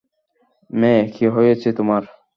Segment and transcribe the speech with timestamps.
[0.69, 2.03] মেই, কী হয়েছে তোমার?